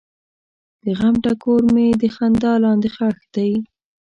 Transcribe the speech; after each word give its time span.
د 0.83 0.85
غم 0.99 1.15
ټکور 1.23 1.61
مې 1.73 1.87
د 2.01 2.03
خندا 2.15 2.53
لاندې 2.63 2.89
ښخ 2.95 3.17
دی. 3.35 3.51